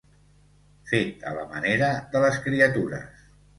Fet 0.91 1.27
a 1.33 1.35
la 1.41 1.45
manera 1.53 1.91
de 2.17 2.25
les 2.27 2.43
criatures. 2.49 3.25